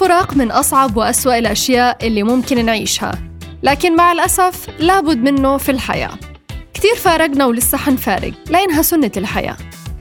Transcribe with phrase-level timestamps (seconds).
[0.00, 3.12] الفراق من أصعب وأسوأ الأشياء اللي ممكن نعيشها
[3.62, 6.18] لكن مع الأسف لابد منه في الحياة.
[6.74, 9.56] كثير فارقنا ولسه حنفارق لأنها سنة الحياة.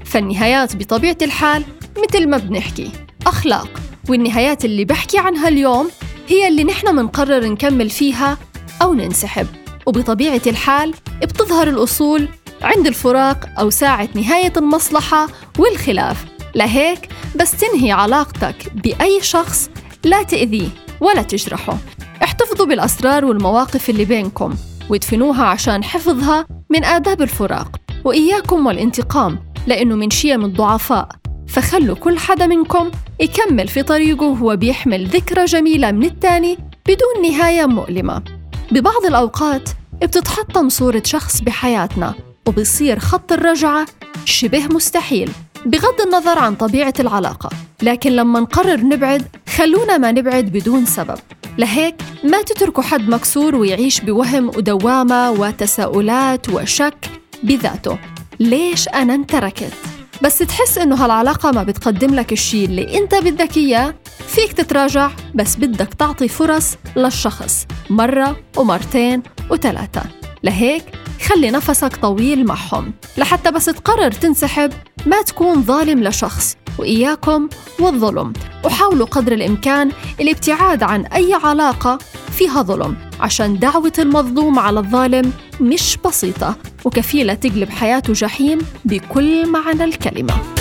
[0.06, 1.64] فالنهايات بطبيعة الحال
[1.98, 2.92] مثل ما بنحكي
[3.28, 3.70] أخلاق.
[4.10, 5.90] والنهايات اللي بحكي عنها اليوم
[6.28, 8.38] هي اللي نحن منقرر نكمل فيها
[8.82, 9.48] أو ننسحب.
[9.86, 12.28] وبطبيعة الحال بتظهر الأصول
[12.62, 15.28] عند الفراق أو ساعة نهاية المصلحة
[15.58, 16.26] والخلاف.
[16.56, 19.70] لهيك بس تنهي علاقتك بأي شخص
[20.04, 20.70] لا تأذيه
[21.02, 21.78] ولا تجرحه.
[22.24, 24.56] احتفظوا بالأسرار والمواقف اللي بينكم
[24.90, 27.76] وادفنوها عشان حفظها من آداب الفراق.
[28.06, 31.10] وإياكم والانتقام لأنه من شيم الضعفاء.
[31.48, 37.66] فخلوا كل حدا منكم يكمل في طريقه وهو بيحمل ذكرى جميلة من التاني بدون نهاية
[37.66, 38.24] مؤلمة.
[38.72, 39.70] ببعض الأوقات
[40.02, 42.14] بتتحطم صورة شخص بحياتنا
[42.48, 43.86] وبصير خط الرجعة
[44.26, 45.32] شبه مستحيل
[45.66, 47.50] بغض النظر عن طبيعة العلاقة.
[47.82, 49.28] لكن لما نقرر نبعد
[49.60, 51.18] خلونا ما نبعد بدون سبب.
[51.58, 57.10] لهيك ما تتركوا حد مكسور ويعيش بوهم ودوامة وتساؤلات وشك
[57.44, 58.00] بذاته.
[58.40, 59.74] ليش أنا انتركت؟
[60.22, 63.96] بس تحس إنه هالعلاقة ما بتقدم لك الشيء اللي أنت بدك إياه.
[64.28, 67.66] فيك تتراجع بس بدك تعطي فرص للشخص.
[67.90, 70.04] مرة ومرتين وثلاثة.
[70.44, 70.84] لهيك
[71.26, 72.94] خلي نفسك طويل معهم.
[73.18, 74.74] لحتى بس تقرر تنسحب
[75.06, 76.56] ما تكون ظالم لشخص.
[76.80, 77.50] وإياكم
[77.80, 78.34] والظلم
[78.66, 79.92] وحاولوا قدر الإمكان
[80.22, 82.00] الابتعاد عن أي علاقة
[82.32, 86.56] فيها ظلم عشان دعوة المظلوم على الظالم مش بسيطة
[86.86, 90.59] وكفيلة تقلب حياته جحيم بكل معنى الكلمة.